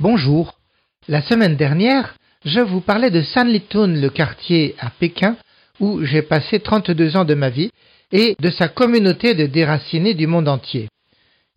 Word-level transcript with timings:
Bonjour. 0.00 0.54
La 1.08 1.20
semaine 1.20 1.56
dernière, 1.56 2.14
je 2.46 2.60
vous 2.60 2.80
parlais 2.80 3.10
de 3.10 3.20
Sanlitun, 3.20 3.88
le 3.88 4.08
quartier 4.08 4.74
à 4.78 4.88
Pékin, 4.88 5.36
où 5.78 6.02
j'ai 6.06 6.22
passé 6.22 6.58
32 6.58 7.18
ans 7.18 7.26
de 7.26 7.34
ma 7.34 7.50
vie, 7.50 7.70
et 8.10 8.34
de 8.40 8.48
sa 8.48 8.68
communauté 8.68 9.34
de 9.34 9.44
déracinés 9.44 10.14
du 10.14 10.26
monde 10.26 10.48
entier. 10.48 10.88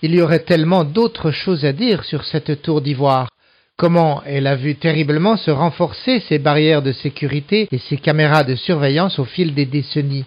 Il 0.01 0.13
y 0.13 0.21
aurait 0.21 0.43
tellement 0.43 0.83
d'autres 0.83 1.31
choses 1.31 1.63
à 1.63 1.71
dire 1.71 2.03
sur 2.03 2.25
cette 2.25 2.61
tour 2.61 2.81
d'ivoire. 2.81 3.29
Comment 3.77 4.21
elle 4.25 4.47
a 4.47 4.57
vu 4.57 4.75
terriblement 4.75 5.37
se 5.37 5.49
renforcer 5.49 6.19
ses 6.27 6.37
barrières 6.37 6.81
de 6.81 6.91
sécurité 6.91 7.69
et 7.71 7.77
ses 7.77 7.95
caméras 7.95 8.43
de 8.43 8.55
surveillance 8.55 9.19
au 9.19 9.25
fil 9.25 9.53
des 9.53 9.65
décennies. 9.65 10.25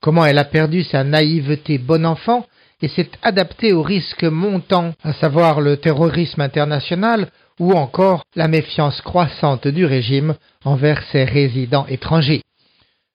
Comment 0.00 0.24
elle 0.24 0.38
a 0.38 0.44
perdu 0.44 0.82
sa 0.82 1.04
naïveté 1.04 1.76
bon 1.76 2.06
enfant 2.06 2.46
et 2.82 2.88
s'est 2.88 3.10
adaptée 3.22 3.72
aux 3.74 3.82
risques 3.82 4.24
montants, 4.24 4.94
à 5.02 5.12
savoir 5.12 5.60
le 5.60 5.76
terrorisme 5.76 6.40
international 6.40 7.28
ou 7.60 7.72
encore 7.72 8.24
la 8.34 8.48
méfiance 8.48 9.00
croissante 9.02 9.68
du 9.68 9.84
régime 9.84 10.34
envers 10.64 11.04
ses 11.12 11.24
résidents 11.24 11.86
étrangers. 11.86 12.42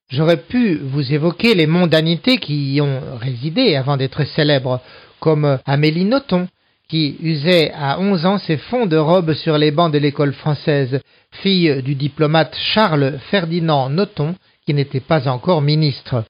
J'aurais 0.09 0.37
pu 0.37 0.75
vous 0.75 1.13
évoquer 1.13 1.55
les 1.55 1.65
mondanités 1.65 2.37
qui 2.37 2.75
y 2.75 2.81
ont 2.81 3.01
résidé 3.19 3.75
avant 3.75 3.97
d'être 3.97 4.23
célèbres, 4.23 4.79
comme 5.19 5.57
Amélie 5.65 6.05
Nothomb, 6.05 6.47
qui 6.87 7.17
usait 7.21 7.71
à 7.73 7.99
onze 7.99 8.27
ans 8.27 8.37
ses 8.37 8.57
fonds 8.57 8.85
de 8.85 8.97
robe 8.97 9.33
sur 9.33 9.57
les 9.57 9.71
bancs 9.71 9.91
de 9.91 9.97
l'école 9.97 10.33
française, 10.33 11.01
fille 11.41 11.81
du 11.81 11.95
diplomate 11.95 12.55
Charles 12.55 13.17
Ferdinand 13.31 13.89
Nothomb, 13.89 14.35
qui 14.67 14.75
n'était 14.75 14.99
pas 14.99 15.27
encore 15.27 15.63
ministre. 15.63 16.23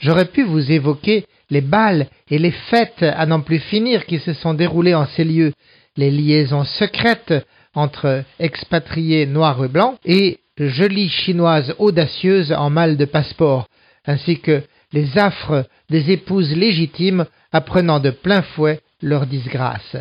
J'aurais 0.00 0.26
pu 0.26 0.44
vous 0.44 0.70
évoquer 0.70 1.24
les 1.50 1.62
bals 1.62 2.08
et 2.30 2.38
les 2.38 2.50
fêtes 2.50 3.02
à 3.02 3.24
n'en 3.24 3.40
plus 3.40 3.58
finir 3.58 4.04
qui 4.04 4.18
se 4.18 4.34
sont 4.34 4.52
déroulées 4.52 4.94
en 4.94 5.06
ces 5.06 5.24
lieux, 5.24 5.54
les 5.98 6.10
liaisons 6.10 6.64
secrètes 6.64 7.34
entre 7.74 8.24
expatriés 8.38 9.26
noirs 9.26 9.62
et 9.64 9.68
blancs 9.68 9.98
et 10.04 10.38
jolies 10.56 11.10
chinoises 11.10 11.74
audacieuses 11.78 12.52
en 12.52 12.70
mal 12.70 12.96
de 12.96 13.04
passeport, 13.04 13.66
ainsi 14.06 14.40
que 14.40 14.62
les 14.92 15.18
affres 15.18 15.66
des 15.90 16.10
épouses 16.10 16.56
légitimes 16.56 17.26
apprenant 17.52 18.00
de 18.00 18.10
plein 18.10 18.42
fouet 18.42 18.80
leur 19.02 19.26
disgrâce. 19.26 19.96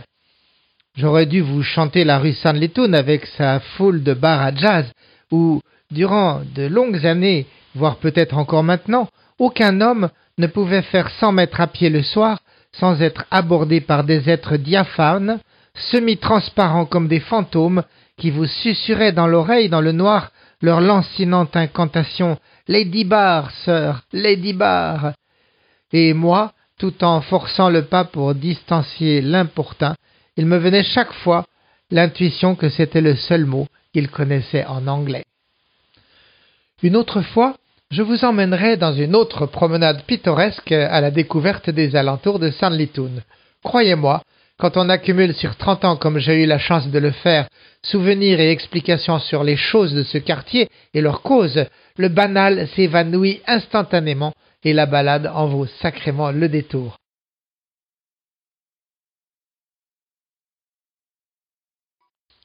J'aurais 0.95 1.25
dû 1.25 1.41
vous 1.41 1.63
chanter 1.63 2.03
la 2.03 2.19
rue 2.19 2.33
San 2.33 2.57
Litoun 2.57 2.95
avec 2.95 3.25
sa 3.37 3.59
foule 3.59 4.03
de 4.03 4.13
bars 4.13 4.41
à 4.41 4.55
jazz, 4.55 4.85
où, 5.31 5.61
durant 5.91 6.41
de 6.55 6.63
longues 6.63 7.05
années, 7.05 7.45
voire 7.75 7.97
peut-être 7.97 8.37
encore 8.37 8.63
maintenant, 8.63 9.07
aucun 9.39 9.81
homme 9.81 10.09
ne 10.37 10.47
pouvait 10.47 10.81
faire 10.83 11.09
cent 11.19 11.31
mètres 11.31 11.61
à 11.61 11.67
pied 11.67 11.89
le 11.89 12.01
soir 12.01 12.39
sans 12.73 13.01
être 13.01 13.25
abordé 13.31 13.81
par 13.81 14.03
des 14.03 14.29
êtres 14.29 14.57
diaphanes, 14.57 15.39
semi-transparents 15.91 16.85
comme 16.85 17.07
des 17.07 17.19
fantômes, 17.19 17.83
qui 18.17 18.31
vous 18.31 18.45
susurraient 18.47 19.11
dans 19.11 19.27
l'oreille 19.27 19.69
dans 19.69 19.81
le 19.81 19.91
noir 19.91 20.31
leur 20.61 20.81
lancinante 20.81 21.55
incantation 21.55 22.37
Lady 22.67 23.03
Bar, 23.03 23.51
sœur, 23.63 24.01
Lady 24.11 24.53
Bar. 24.53 25.13
Et 25.93 26.13
moi, 26.13 26.53
tout 26.79 27.03
en 27.03 27.21
forçant 27.21 27.69
le 27.69 27.85
pas 27.85 28.05
pour 28.05 28.35
distancier 28.35 29.21
l'importun, 29.21 29.95
il 30.35 30.45
me 30.45 30.57
venait 30.57 30.83
chaque 30.83 31.13
fois 31.13 31.45
l'intuition 31.91 32.55
que 32.55 32.69
c'était 32.69 33.01
le 33.01 33.15
seul 33.15 33.45
mot 33.45 33.67
qu'il 33.93 34.09
connaissait 34.09 34.65
en 34.65 34.87
anglais. 34.87 35.23
Une 36.83 36.95
autre 36.95 37.21
fois, 37.21 37.55
je 37.89 38.01
vous 38.01 38.25
emmènerai 38.25 38.77
dans 38.77 38.93
une 38.93 39.15
autre 39.15 39.45
promenade 39.45 40.03
pittoresque 40.03 40.71
à 40.71 40.99
la 41.01 41.09
découverte 41.09 41.69
des 41.69 41.95
alentours 41.95 42.37
de 42.37 42.51
Sanlitun. 42.51 43.21
Croyez-moi, 43.63 44.21
quand 44.57 44.75
on 44.75 44.89
accumule 44.89 45.35
sur 45.35 45.55
trente 45.55 45.85
ans 45.85 45.97
comme 45.97 46.17
j'ai 46.17 46.43
eu 46.43 46.45
la 46.45 46.57
chance 46.57 46.87
de 46.87 46.99
le 46.99 47.11
faire, 47.11 47.47
souvenirs 47.83 48.39
et 48.39 48.51
explications 48.51 49.19
sur 49.19 49.43
les 49.43 49.55
choses 49.55 49.93
de 49.93 50.03
ce 50.03 50.17
quartier 50.17 50.67
et 50.93 51.01
leurs 51.01 51.21
causes, 51.21 51.65
le 51.97 52.09
banal 52.09 52.67
s'évanouit 52.69 53.41
instantanément 53.45 54.33
et 54.63 54.73
la 54.73 54.87
balade 54.87 55.27
en 55.27 55.47
vaut 55.47 55.67
sacrément 55.67 56.31
le 56.31 56.49
détour. 56.49 56.97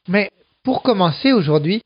Mais 0.09 0.31
pour 0.63 0.83
commencer 0.83 1.33
aujourd'hui, 1.33 1.83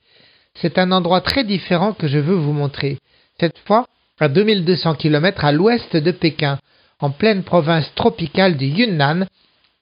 c'est 0.55 0.79
un 0.79 0.91
endroit 0.91 1.21
très 1.21 1.45
différent 1.45 1.93
que 1.93 2.09
je 2.09 2.19
veux 2.19 2.35
vous 2.35 2.53
montrer. 2.53 2.99
Cette 3.39 3.59
fois, 3.59 3.87
à 4.19 4.29
2200 4.29 4.95
km 4.95 5.45
à 5.45 5.53
l'ouest 5.53 5.97
de 5.97 6.11
Pékin, 6.11 6.59
en 6.99 7.11
pleine 7.11 7.45
province 7.45 7.95
tropicale 7.95 8.57
du 8.57 8.67
Yunnan, 8.67 9.27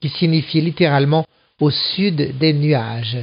qui 0.04 0.10
signifie 0.10 0.60
littéralement 0.60 1.24
au 1.62 1.70
sud 1.70 2.36
des 2.36 2.52
nuages. 2.52 3.16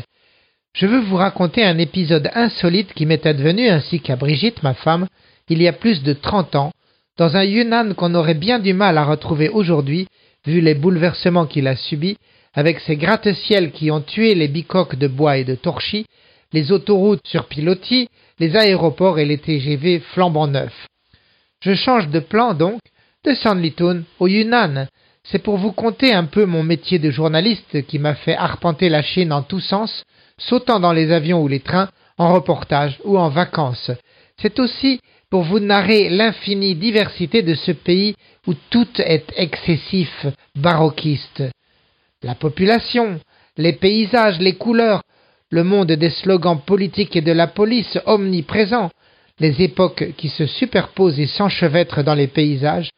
Je 0.74 0.88
veux 0.88 1.02
vous 1.02 1.16
raconter 1.16 1.64
un 1.64 1.78
épisode 1.78 2.31
insolite 2.34 2.92
qui 2.96 3.06
m'est 3.06 3.28
advenu 3.28 3.69
ainsi 3.69 4.00
qu'à 4.00 4.16
Brigitte, 4.16 4.64
ma 4.64 4.74
femme, 4.74 5.06
il 5.47 5.62
y 5.62 5.68
a 5.68 5.74
plus 5.74 6.02
de 6.02 6.14
trente 6.14 6.56
ans, 6.56 6.72
dans 7.20 7.38
un 7.38 7.44
Yunnan 7.44 7.94
qu'on 7.94 8.16
aurait 8.16 8.34
bien 8.34 8.58
du 8.58 8.74
mal 8.74 8.97
à 8.97 9.03
retrouver 9.03 9.47
aujourd'hui, 9.50 10.08
vu 10.47 10.59
les 10.59 10.74
bouleversements 10.74 11.46
qu'il 11.46 11.68
a 11.68 11.75
subis, 11.75 12.18
avec 12.56 12.80
ses 12.80 12.96
gratte-ciels 12.96 13.72
qui 13.72 13.91
ont 13.91 14.02
tué 14.02 14.34
les 14.34 14.47
bicoques 14.47 14.96
de 14.96 15.08
bois 15.08 15.38
et 15.38 15.44
de 15.44 15.53
torchis, 15.53 16.08
les 16.52 16.72
autoroutes 16.72 17.28
sur 17.28 17.46
pilotis, 17.46 18.08
les 18.40 18.56
aéroports 18.56 19.20
et 19.20 19.25
les 19.25 19.38
TGV 19.38 20.00
flambant 20.00 20.47
neufs. 20.47 20.88
Je 21.64 21.75
change 21.75 22.08
de 22.08 22.20
plan 22.20 22.56
donc, 22.56 22.80
de 23.24 23.36
Sanlitun 23.36 24.02
au 24.20 24.28
Yunnan, 24.28 24.88
c'est 25.24 25.44
pour 25.44 25.58
vous 25.58 25.72
conter 25.72 26.14
un 26.14 26.26
peu 26.26 26.46
mon 26.46 26.64
métier 26.64 27.00
de 27.00 27.12
journaliste 27.12 27.86
qui 27.88 28.00
m'a 28.00 28.16
fait 28.16 28.36
arpenter 28.36 28.90
la 28.90 29.04
Chine 29.04 29.32
en 29.32 29.44
tous 29.44 29.59
sens, 29.59 30.04
sautant 30.38 30.80
dans 30.80 30.94
les 30.94 31.12
avions 31.12 31.42
ou 31.42 31.48
les 31.48 31.59
trains, 31.59 31.90
en 32.18 32.34
reportage 32.34 33.00
ou 33.04 33.18
en 33.18 33.30
vacances. 33.30 33.92
C'est 34.42 34.59
aussi 34.59 35.00
pour 35.30 35.44
vous 35.44 35.59
narrer 35.59 36.09
l'infinie 36.09 36.76
diversité 36.76 37.42
de 37.42 37.56
ce 37.56 37.72
pays 37.72 38.16
où 38.48 38.54
tout 38.70 38.90
est 38.98 39.32
excessif, 39.38 40.26
baroquiste. 40.56 41.44
La 42.24 42.36
population, 42.36 43.20
les 43.58 43.74
paysages, 43.74 44.40
les 44.40 44.56
couleurs, 44.56 45.03
le 45.50 45.64
monde 45.64 45.92
des 45.92 46.09
slogans 46.09 46.59
politiques 46.59 47.16
et 47.16 47.22
de 47.22 47.32
la 47.32 47.48
police 47.48 47.98
omniprésents, 48.06 48.90
les 49.40 49.62
époques 49.62 50.14
qui 50.18 50.30
se 50.30 50.46
superposent 50.46 51.20
et 51.20 51.28
s'enchevêtrent 51.28 52.03
dans 52.03 52.14
les 52.14 52.28
paysages, 52.28 52.90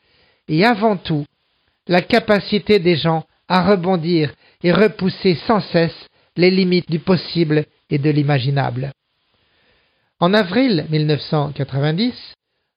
et 0.48 0.66
avant 0.66 0.98
tout 0.98 1.26
la 1.88 2.02
capacité 2.02 2.80
des 2.80 2.96
gens 2.96 3.26
à 3.48 3.64
rebondir 3.64 4.34
et 4.64 4.72
repousser 4.72 5.36
sans 5.48 5.60
cesse 5.60 6.08
les 6.36 6.50
limites 6.50 6.90
du 6.90 7.00
possible 7.00 7.66
et 7.90 7.98
de 7.98 8.10
l'imaginable. 8.10 8.92
En 10.20 10.34
avril 10.34 10.86
1990, 10.90 12.14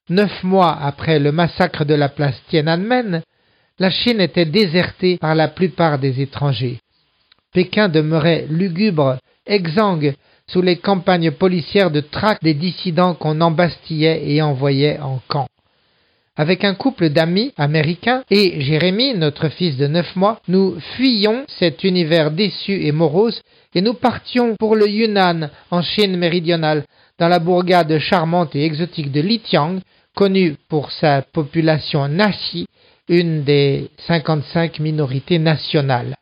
neuf 0.09 0.43
mois 0.43 0.77
après 0.81 1.19
le 1.19 1.31
massacre 1.31 1.85
de 1.85 1.93
la 1.93 2.09
place 2.09 2.35
Tiananmen, 2.49 3.21
la 3.79 3.89
Chine 3.89 4.21
était 4.21 4.45
désertée 4.45 5.17
par 5.17 5.35
la 5.35 5.47
plupart 5.47 5.99
des 5.99 6.21
étrangers. 6.21 6.79
Pékin 7.53 7.89
demeurait 7.89 8.45
lugubre, 8.49 9.17
exsangue, 9.45 10.15
sous 10.49 10.61
les 10.61 10.77
campagnes 10.77 11.31
policières 11.31 11.91
de 11.91 12.01
traque 12.01 12.41
des 12.41 12.53
dissidents 12.53 13.15
qu'on 13.15 13.41
embastillait 13.41 14.29
et 14.29 14.41
envoyait 14.41 14.99
en 14.99 15.21
camp. 15.27 15.47
Avec 16.39 16.63
un 16.63 16.75
couple 16.75 17.09
d'amis 17.09 17.51
américains 17.57 18.23
et 18.29 18.61
Jérémie, 18.61 19.15
notre 19.15 19.49
fils 19.49 19.75
de 19.75 19.87
neuf 19.87 20.15
mois, 20.15 20.39
nous 20.47 20.79
fuyions 20.95 21.45
cet 21.47 21.83
univers 21.83 22.29
déçu 22.29 22.85
et 22.85 22.91
morose 22.91 23.41
et 23.73 23.81
nous 23.81 23.95
partions 23.95 24.55
pour 24.55 24.75
le 24.75 24.87
Yunnan, 24.87 25.49
en 25.71 25.81
Chine 25.81 26.15
méridionale, 26.15 26.85
dans 27.17 27.27
la 27.27 27.39
bourgade 27.39 27.97
charmante 27.97 28.55
et 28.55 28.63
exotique 28.63 29.11
de 29.11 29.19
Litiang, 29.19 29.79
connue 30.15 30.55
pour 30.69 30.91
sa 30.91 31.23
population 31.23 32.07
nashi, 32.07 32.67
une 33.09 33.43
des 33.43 33.89
cinquante-cinq 34.05 34.79
minorités 34.79 35.39
nationales. 35.39 36.17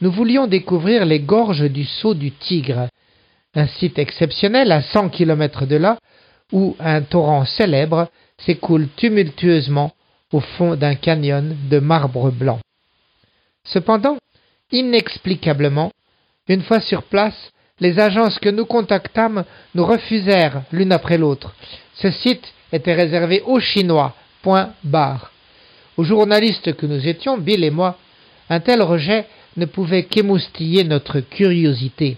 Nous 0.00 0.10
voulions 0.10 0.48
découvrir 0.48 1.04
les 1.06 1.20
gorges 1.20 1.70
du 1.70 1.84
Saut 1.84 2.14
du 2.14 2.32
Tigre, 2.32 2.88
un 3.54 3.68
site 3.68 4.00
exceptionnel 4.00 4.72
à 4.72 4.82
cent 4.82 5.08
kilomètres 5.08 5.66
de 5.66 5.76
là, 5.76 5.96
où 6.50 6.76
un 6.80 7.02
torrent 7.02 7.44
célèbre 7.44 8.08
s'écoule 8.44 8.88
tumultueusement 8.96 9.92
au 10.32 10.40
fond 10.40 10.76
d'un 10.76 10.94
canyon 10.94 11.56
de 11.70 11.78
marbre 11.78 12.30
blanc. 12.30 12.60
Cependant, 13.64 14.16
inexplicablement, 14.70 15.92
une 16.48 16.62
fois 16.62 16.80
sur 16.80 17.04
place, 17.04 17.52
les 17.80 17.98
agences 17.98 18.38
que 18.38 18.48
nous 18.48 18.66
contactâmes 18.66 19.44
nous 19.74 19.84
refusèrent 19.84 20.62
l'une 20.72 20.92
après 20.92 21.18
l'autre. 21.18 21.54
Ce 21.94 22.10
site 22.10 22.52
était 22.72 22.94
réservé 22.94 23.42
aux 23.44 23.60
Chinois. 23.60 24.14
Point 24.42 24.72
barre. 24.82 25.30
Aux 25.96 26.04
journalistes 26.04 26.74
que 26.74 26.86
nous 26.86 27.06
étions, 27.06 27.38
Bill 27.38 27.62
et 27.62 27.70
moi, 27.70 27.96
un 28.50 28.58
tel 28.58 28.82
rejet 28.82 29.26
ne 29.56 29.66
pouvait 29.66 30.04
qu'émoustiller 30.04 30.82
notre 30.82 31.20
curiosité. 31.20 32.16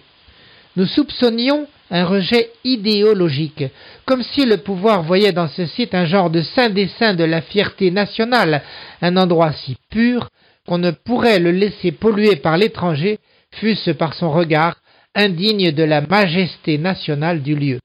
Nous 0.77 0.87
soupçonnions 0.87 1.67
un 1.95 2.05
rejet 2.07 2.51
idéologique, 2.65 3.63
comme 4.05 4.25
si 4.25 4.45
le 4.45 4.57
pouvoir 4.57 5.05
voyait 5.05 5.31
dans 5.31 5.47
ce 5.47 5.65
site 5.65 5.95
un 5.95 6.07
genre 6.07 6.29
de 6.29 6.43
saint 6.43 6.69
dessin 6.69 7.15
de 7.15 7.23
la 7.23 7.41
fierté 7.41 7.93
nationale, 7.93 8.63
un 9.01 9.17
endroit 9.17 9.53
si 9.53 9.77
pur 9.91 10.29
qu'on 10.67 10.79
ne 10.79 10.91
pourrait 10.91 11.39
le 11.39 11.53
laisser 11.53 11.93
polluer 11.93 12.35
par 12.35 12.57
l'étranger, 12.57 13.21
fût-ce 13.53 13.93
par 13.93 14.15
son 14.15 14.33
regard, 14.33 14.75
indigne 15.15 15.71
de 15.71 15.85
la 15.85 16.01
majesté 16.01 16.79
nationale 16.79 17.43
du 17.43 17.55
lieu. 17.55 17.79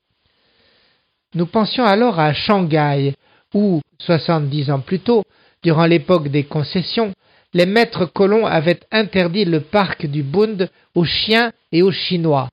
Nous 1.35 1.45
pensions 1.45 1.85
alors 1.85 2.19
à 2.19 2.33
Shanghai, 2.33 3.13
où, 3.53 3.79
soixante-dix 3.99 4.71
ans 4.71 4.79
plus 4.79 5.01
tôt, 5.01 5.23
durant 5.61 5.85
l'époque 5.85 6.29
des 6.29 6.45
concessions, 6.45 7.13
les 7.53 7.67
maîtres 7.67 8.05
colons 8.05 8.47
avaient 8.47 8.79
interdit 8.91 9.45
le 9.45 9.59
parc 9.59 10.07
du 10.07 10.23
Bund 10.23 10.67
aux 10.95 11.05
chiens 11.05 11.51
et 11.71 11.83
aux 11.83 11.91
Chinois. 11.91 12.49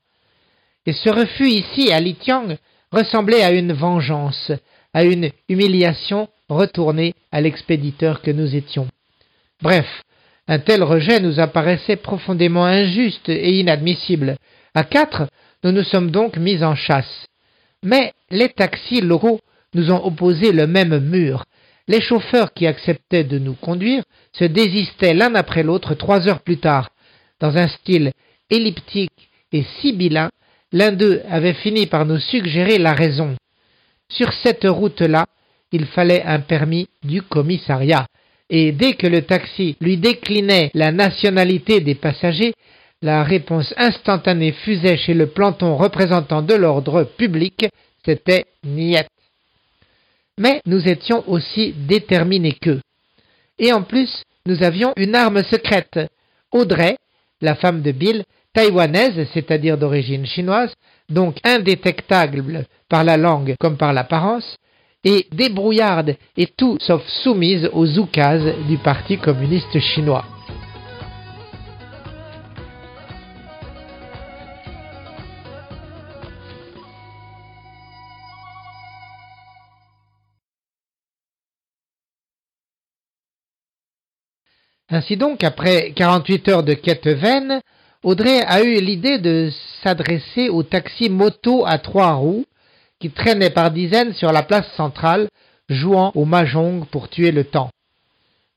Et 0.86 0.92
ce 0.92 1.10
refus 1.10 1.48
ici, 1.48 1.92
à 1.92 2.00
Litiang, 2.00 2.56
ressemblait 2.92 3.42
à 3.42 3.50
une 3.50 3.72
vengeance, 3.72 4.52
à 4.94 5.04
une 5.04 5.30
humiliation 5.48 6.28
retournée 6.48 7.14
à 7.32 7.40
l'expéditeur 7.40 8.22
que 8.22 8.30
nous 8.30 8.54
étions. 8.54 8.86
Bref, 9.62 9.86
un 10.48 10.60
tel 10.60 10.82
rejet 10.82 11.18
nous 11.20 11.40
apparaissait 11.40 11.96
profondément 11.96 12.64
injuste 12.64 13.28
et 13.28 13.58
inadmissible. 13.58 14.36
À 14.74 14.84
quatre, 14.84 15.26
nous 15.64 15.72
nous 15.72 15.82
sommes 15.82 16.12
donc 16.12 16.36
mis 16.36 16.62
en 16.62 16.76
chasse. 16.76 17.26
Mais 17.82 18.12
les 18.30 18.48
taxis 18.48 19.00
locaux 19.00 19.40
nous 19.74 19.90
ont 19.90 20.04
opposé 20.04 20.52
le 20.52 20.66
même 20.66 20.98
mur. 20.98 21.44
Les 21.88 22.00
chauffeurs 22.00 22.52
qui 22.52 22.66
acceptaient 22.66 23.24
de 23.24 23.38
nous 23.38 23.54
conduire 23.54 24.04
se 24.32 24.44
désistaient 24.44 25.14
l'un 25.14 25.34
après 25.34 25.62
l'autre 25.62 25.94
trois 25.94 26.28
heures 26.28 26.42
plus 26.42 26.58
tard. 26.58 26.90
Dans 27.40 27.56
un 27.56 27.68
style 27.68 28.12
elliptique 28.50 29.30
et 29.52 29.64
sibyllin, 29.80 30.30
l'un 30.76 30.92
d'eux 30.92 31.22
avait 31.30 31.54
fini 31.54 31.86
par 31.86 32.04
nous 32.04 32.18
suggérer 32.18 32.76
la 32.76 32.92
raison. 32.92 33.34
Sur 34.10 34.30
cette 34.44 34.64
route-là, 34.64 35.24
il 35.72 35.86
fallait 35.86 36.22
un 36.22 36.40
permis 36.40 36.86
du 37.02 37.22
commissariat, 37.22 38.06
et 38.50 38.72
dès 38.72 38.92
que 38.92 39.06
le 39.06 39.22
taxi 39.22 39.76
lui 39.80 39.96
déclinait 39.96 40.70
la 40.74 40.92
nationalité 40.92 41.80
des 41.80 41.94
passagers, 41.94 42.52
la 43.00 43.24
réponse 43.24 43.72
instantanée 43.78 44.52
fusait 44.52 44.98
chez 44.98 45.14
le 45.14 45.28
planton 45.28 45.76
représentant 45.76 46.42
de 46.42 46.54
l'ordre 46.54 47.04
public, 47.04 47.66
c'était 48.04 48.44
niet. 48.62 49.06
Mais 50.38 50.60
nous 50.66 50.86
étions 50.86 51.24
aussi 51.26 51.74
déterminés 51.88 52.52
qu'eux. 52.52 52.82
Et 53.58 53.72
en 53.72 53.82
plus, 53.82 54.10
nous 54.44 54.62
avions 54.62 54.92
une 54.96 55.14
arme 55.14 55.42
secrète. 55.44 55.98
Audrey, 56.52 56.98
la 57.40 57.54
femme 57.54 57.80
de 57.80 57.92
Bill, 57.92 58.24
taïwanaise, 58.56 59.28
c'est-à-dire 59.34 59.76
d'origine 59.76 60.24
chinoise, 60.24 60.72
donc 61.10 61.36
indétectable 61.44 62.64
par 62.88 63.04
la 63.04 63.18
langue 63.18 63.54
comme 63.60 63.76
par 63.76 63.92
l'apparence, 63.92 64.56
et 65.04 65.26
débrouillarde 65.30 66.16
et 66.38 66.46
tout 66.46 66.78
sauf 66.80 67.06
soumise 67.22 67.68
aux 67.74 67.98
oukases 67.98 68.54
du 68.66 68.78
Parti 68.78 69.18
communiste 69.18 69.78
chinois. 69.78 70.24
Ainsi 84.88 85.16
donc, 85.16 85.44
après 85.44 85.92
48 85.94 86.48
heures 86.48 86.62
de 86.62 86.74
quête 86.74 87.08
vaine, 87.08 87.60
Audrey 88.06 88.40
a 88.46 88.62
eu 88.62 88.80
l'idée 88.80 89.18
de 89.18 89.50
s'adresser 89.82 90.48
au 90.48 90.62
taxi 90.62 91.10
moto 91.10 91.64
à 91.66 91.78
trois 91.78 92.12
roues 92.12 92.44
qui 93.00 93.10
traînaient 93.10 93.50
par 93.50 93.72
dizaines 93.72 94.14
sur 94.14 94.30
la 94.30 94.44
place 94.44 94.68
centrale, 94.76 95.26
jouant 95.68 96.12
au 96.14 96.24
mahjong 96.24 96.86
pour 96.86 97.08
tuer 97.08 97.32
le 97.32 97.42
temps. 97.42 97.68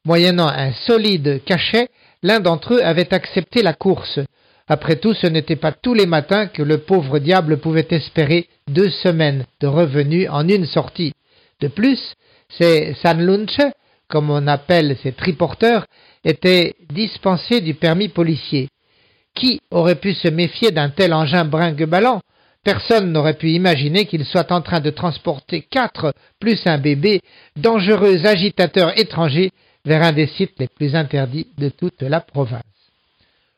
Moyennant 0.05 0.47
un 0.47 0.71
solide 0.85 1.43
cachet, 1.45 1.87
l'un 2.21 2.39
d'entre 2.39 2.75
eux 2.75 2.83
avait 2.83 3.11
accepté 3.11 3.63
la 3.63 3.73
course. 3.73 4.19
Après 4.67 4.97
tout, 4.97 5.15
ce 5.15 5.25
n'était 5.25 5.55
pas 5.55 5.71
tous 5.71 5.95
les 5.95 6.05
matins 6.05 6.45
que 6.45 6.61
le 6.61 6.77
pauvre 6.77 7.17
diable 7.17 7.57
pouvait 7.57 7.87
espérer 7.89 8.47
deux 8.67 8.91
semaines 8.91 9.47
de 9.61 9.65
revenus 9.65 10.29
en 10.29 10.47
une 10.47 10.67
sortie. 10.67 11.13
De 11.59 11.69
plus, 11.69 12.13
ces 12.49 12.93
Sanlunche, 13.01 13.61
comme 14.09 14.29
on 14.29 14.45
appelle 14.45 14.95
ces 15.01 15.13
triporteurs, 15.13 15.87
étaient 16.23 16.75
dispensés 16.93 17.61
du 17.61 17.73
permis 17.73 18.09
policier. 18.09 18.69
Qui 19.39 19.61
aurait 19.71 19.95
pu 19.95 20.13
se 20.13 20.27
méfier 20.27 20.71
d'un 20.71 20.89
tel 20.89 21.13
engin 21.13 21.45
brinque-ballant 21.45 22.21
Personne 22.63 23.13
n'aurait 23.13 23.37
pu 23.37 23.51
imaginer 23.51 24.05
qu'il 24.05 24.25
soit 24.25 24.51
en 24.51 24.61
train 24.61 24.81
de 24.81 24.89
transporter 24.89 25.61
quatre 25.61 26.13
plus 26.41 26.59
un 26.65 26.77
bébé, 26.77 27.21
dangereux 27.55 28.25
agitateurs 28.25 28.99
étrangers, 28.99 29.51
vers 29.85 30.03
un 30.03 30.11
des 30.11 30.27
sites 30.27 30.59
les 30.59 30.67
plus 30.67 30.93
interdits 30.93 31.47
de 31.57 31.69
toute 31.69 32.01
la 32.01 32.19
province. 32.19 32.63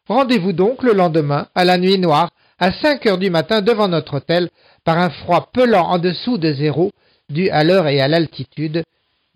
Rendez-vous 0.08 0.54
donc 0.54 0.84
le 0.84 0.94
lendemain, 0.94 1.48
à 1.56 1.66
la 1.66 1.80
nuit 1.80 1.98
noire, 1.98 2.30
à 2.60 2.72
cinq 2.74 3.08
heures 3.08 3.18
du 3.18 3.32
matin 3.32 3.62
devant 3.62 3.88
notre 3.88 4.18
hôtel, 4.18 4.50
par 4.84 5.00
un 5.00 5.10
froid 5.10 5.50
pelant 5.52 5.88
en 5.88 5.98
dessous 5.98 6.38
de 6.38 6.54
zéro, 6.54 6.92
dû 7.28 7.50
à 7.50 7.64
l'heure 7.64 7.88
et 7.88 8.02
à 8.02 8.08
l'altitude, 8.08 8.84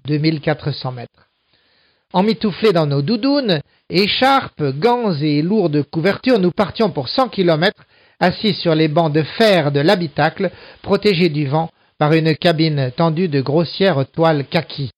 2400 0.05 0.91
mètres. 0.91 1.27
Emmitouflés 2.13 2.71
dans 2.71 2.85
nos 2.85 3.01
doudounes, 3.01 3.61
écharpes, 3.89 4.63
gants 4.63 5.13
et 5.13 5.41
lourdes 5.41 5.83
couvertures, 5.83 6.39
nous 6.39 6.51
partions 6.51 6.89
pour 6.89 7.09
cent 7.09 7.29
kilomètres, 7.29 7.83
assis 8.19 8.53
sur 8.53 8.75
les 8.75 8.87
bancs 8.87 9.11
de 9.11 9.23
fer 9.23 9.71
de 9.71 9.79
l'habitacle, 9.79 10.51
protégés 10.81 11.29
du 11.29 11.47
vent 11.47 11.69
par 11.97 12.13
une 12.13 12.35
cabine 12.35 12.91
tendue 12.95 13.27
de 13.27 13.41
grossières 13.41 14.05
toiles 14.11 14.45
kaki. 14.45 14.91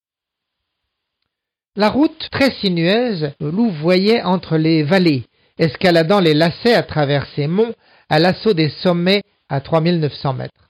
La 1.76 1.90
route, 1.90 2.28
très 2.32 2.52
sinueuse, 2.52 3.32
louvoyait 3.40 4.24
entre 4.24 4.58
les 4.58 4.84
vallées, 4.84 5.26
escaladant 5.60 6.20
les 6.20 6.34
lacets 6.34 6.74
à 6.74 6.84
travers 6.84 7.28
ces 7.36 7.48
monts 7.48 7.74
à 8.10 8.20
l'assaut 8.20 8.54
des 8.54 8.70
sommets 8.82 9.24
à 9.50 9.62
3900 9.62 10.34
mètres. 10.34 10.70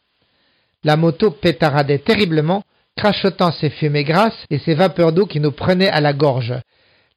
La 0.83 0.97
moto 0.97 1.31
pétaradait 1.31 1.99
terriblement, 1.99 2.63
crachotant 2.97 3.51
ses 3.51 3.69
fumées 3.69 4.03
grasses 4.03 4.45
et 4.49 4.59
ses 4.59 4.73
vapeurs 4.73 5.13
d'eau 5.13 5.25
qui 5.25 5.39
nous 5.39 5.51
prenaient 5.51 5.89
à 5.89 6.01
la 6.01 6.13
gorge. 6.13 6.53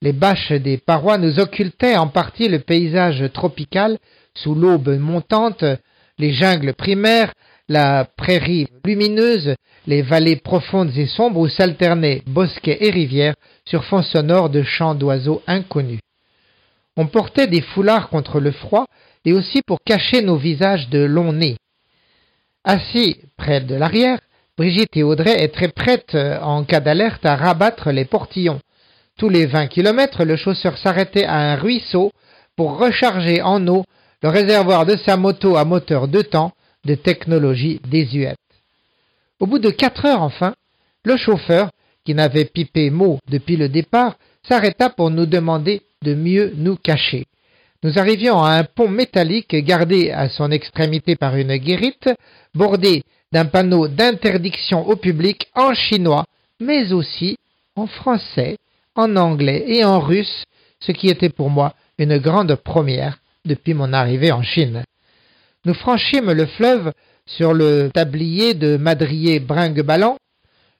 Les 0.02 0.12
bâches 0.14 0.52
des 0.52 0.78
parois 0.78 1.18
nous 1.18 1.40
occultaient 1.40 1.96
en 1.96 2.08
partie 2.08 2.48
le 2.48 2.60
paysage 2.60 3.22
tropical 3.34 3.98
sous 4.34 4.54
l'aube 4.54 4.98
montante, 4.98 5.62
les 6.16 6.32
jungles 6.32 6.72
primaires, 6.72 7.34
la 7.68 8.06
prairie 8.06 8.66
lumineuse, 8.82 9.54
les 9.86 10.00
vallées 10.00 10.36
profondes 10.36 10.96
et 10.96 11.06
sombres 11.06 11.40
où 11.40 11.48
s'alternaient 11.48 12.22
bosquets 12.26 12.78
et 12.80 12.90
rivières 12.90 13.34
sur 13.66 13.84
fond 13.84 14.02
sonore 14.02 14.48
de 14.48 14.62
chants 14.62 14.94
d'oiseaux 14.94 15.42
inconnus. 15.46 16.00
On 16.96 17.06
portait 17.06 17.46
des 17.46 17.60
foulards 17.60 18.08
contre 18.08 18.40
le 18.40 18.52
froid 18.52 18.86
et 19.26 19.34
aussi 19.34 19.60
pour 19.60 19.80
cacher 19.84 20.22
nos 20.22 20.36
visages 20.36 20.88
de 20.88 21.00
longs 21.00 21.34
nez. 21.34 21.58
Assis 22.64 23.18
près 23.36 23.60
de 23.60 23.74
l'arrière, 23.74 24.18
Brigitte 24.56 24.96
et 24.96 25.02
Audrey 25.02 25.44
étaient 25.44 25.68
prêtes, 25.68 26.14
en 26.14 26.64
cas 26.64 26.80
d'alerte, 26.80 27.24
à 27.26 27.36
rabattre 27.36 27.90
les 27.90 28.06
portillons. 28.06 28.60
Tous 29.20 29.28
les 29.28 29.44
vingt 29.44 29.66
kilomètres, 29.66 30.24
le 30.24 30.34
chausseur 30.34 30.78
s'arrêtait 30.78 31.26
à 31.26 31.52
un 31.52 31.56
ruisseau 31.56 32.10
pour 32.56 32.78
recharger 32.78 33.42
en 33.42 33.68
eau 33.68 33.84
le 34.22 34.30
réservoir 34.30 34.86
de 34.86 34.96
sa 34.96 35.18
moto 35.18 35.56
à 35.56 35.66
moteur 35.66 36.08
de 36.08 36.22
temps 36.22 36.52
de 36.86 36.94
technologie 36.94 37.82
désuète. 37.86 38.38
Au 39.38 39.46
bout 39.46 39.58
de 39.58 39.68
quatre 39.68 40.06
heures 40.06 40.22
enfin, 40.22 40.54
le 41.04 41.18
chauffeur, 41.18 41.68
qui 42.06 42.14
n'avait 42.14 42.46
pipé 42.46 42.88
mot 42.88 43.18
depuis 43.28 43.58
le 43.58 43.68
départ, 43.68 44.14
s'arrêta 44.42 44.88
pour 44.88 45.10
nous 45.10 45.26
demander 45.26 45.82
de 46.00 46.14
mieux 46.14 46.54
nous 46.56 46.76
cacher. 46.76 47.26
Nous 47.82 47.98
arrivions 47.98 48.42
à 48.42 48.52
un 48.52 48.64
pont 48.64 48.88
métallique 48.88 49.54
gardé 49.54 50.10
à 50.12 50.30
son 50.30 50.50
extrémité 50.50 51.14
par 51.14 51.36
une 51.36 51.58
guérite, 51.58 52.08
bordé 52.54 53.02
d'un 53.32 53.44
panneau 53.44 53.86
d'interdiction 53.86 54.88
au 54.88 54.96
public 54.96 55.48
en 55.54 55.74
chinois, 55.74 56.24
mais 56.58 56.94
aussi 56.94 57.36
en 57.76 57.86
français, 57.86 58.56
en 58.96 59.16
anglais 59.16 59.64
et 59.66 59.84
en 59.84 60.00
russe, 60.00 60.44
ce 60.80 60.92
qui 60.92 61.08
était 61.08 61.28
pour 61.28 61.50
moi 61.50 61.74
une 61.98 62.18
grande 62.18 62.54
première 62.54 63.18
depuis 63.44 63.74
mon 63.74 63.92
arrivée 63.92 64.32
en 64.32 64.42
Chine. 64.42 64.82
Nous 65.64 65.74
franchîmes 65.74 66.32
le 66.32 66.46
fleuve 66.46 66.92
sur 67.26 67.52
le 67.52 67.90
tablier 67.92 68.54
de 68.54 68.76
madrier 68.76 69.40
bringue-ballant. 69.40 70.16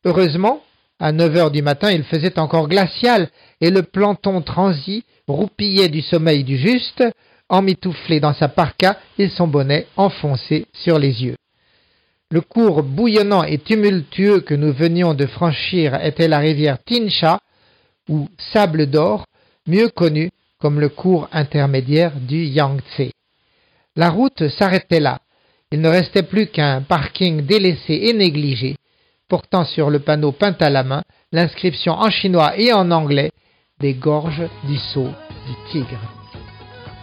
Heureusement, 0.05 0.63
à 0.99 1.13
neuf 1.13 1.37
heures 1.37 1.51
du 1.51 1.63
matin, 1.63 1.91
il 1.91 2.05
faisait 2.05 2.39
encore 2.39 2.69
glacial 2.69 3.29
et 3.61 3.71
le 3.71 3.83
planton 3.83 4.43
transi 4.43 5.05
roupillait 5.29 5.89
du 5.89 6.03
sommeil 6.03 6.45
du 6.45 6.57
juste, 6.57 7.05
emmitouflé 7.49 8.21
dans 8.21 8.35
sa 8.35 8.49
parka 8.49 8.99
et 9.19 9.29
son 9.29 9.47
bonnet 9.47 9.87
enfoncé 9.97 10.67
sur 10.73 10.99
les 10.99 11.25
yeux. 11.25 11.37
Le 12.31 12.41
cours 12.41 12.83
bouillonnant 12.83 13.43
et 13.43 13.59
tumultueux 13.59 14.41
que 14.41 14.55
nous 14.55 14.73
venions 14.73 15.15
de 15.15 15.27
franchir 15.27 15.99
était 16.05 16.29
la 16.29 16.39
rivière 16.39 16.79
Tinsha, 16.85 17.41
ou 18.11 18.29
Sable 18.53 18.87
d'Or, 18.87 19.25
mieux 19.67 19.89
connue 19.89 20.31
comme 20.59 20.81
le 20.81 20.91
cours 20.91 21.29
intermédiaire 21.33 22.13
du 22.21 22.45
Yangtze. 22.45 23.13
La 23.97 24.11
route 24.11 24.49
s'arrêtait 24.49 25.01
là. 25.01 25.21
Il 25.73 25.81
ne 25.81 25.89
restait 25.89 26.25
plus 26.25 26.49
qu'un 26.49 26.83
parking 26.83 27.47
délaissé 27.47 27.95
et 27.95 28.13
négligé, 28.13 28.77
portant 29.29 29.65
sur 29.65 29.89
le 29.89 30.01
panneau 30.01 30.33
peint 30.33 30.57
à 30.61 30.69
la 30.69 30.83
main 30.83 31.03
l'inscription 31.33 31.93
en 31.93 32.11
chinois 32.11 32.59
et 32.59 32.73
en 32.73 32.91
anglais 32.91 33.31
des 33.79 33.95
gorges 33.95 34.43
du 34.65 34.77
saut 34.93 35.13
du 35.47 35.55
tigre. 35.71 36.01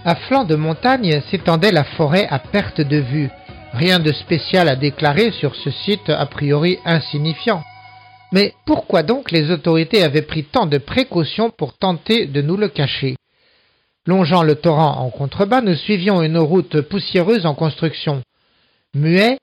À 0.05 0.15
flanc 0.15 0.43
de 0.43 0.55
montagne 0.55 1.21
s'étendait 1.31 1.71
la 1.71 1.83
forêt 1.83 2.27
à 2.29 2.39
perte 2.39 2.81
de 2.81 2.97
vue. 2.97 3.29
Rien 3.73 3.99
de 3.99 4.11
spécial 4.11 4.69
à 4.69 4.75
déclarer 4.75 5.31
sur 5.31 5.55
ce 5.55 5.71
site 5.71 6.09
a 6.09 6.25
priori 6.25 6.77
insignifiant. 6.85 7.63
Mais 8.31 8.53
pourquoi 8.65 9.03
donc 9.03 9.31
les 9.31 9.51
autorités 9.51 10.03
avaient 10.03 10.21
pris 10.21 10.43
tant 10.43 10.65
de 10.65 10.77
précautions 10.77 11.49
pour 11.49 11.77
tenter 11.77 12.25
de 12.25 12.41
nous 12.41 12.57
le 12.57 12.67
cacher? 12.67 13.15
Longeant 14.05 14.43
le 14.43 14.55
torrent 14.55 15.01
en 15.01 15.09
contrebas, 15.09 15.61
nous 15.61 15.75
suivions 15.75 16.21
une 16.21 16.37
route 16.37 16.81
poussiéreuse 16.81 17.45
en 17.45 17.55
construction. 17.55 18.21
Muets, 18.93 19.37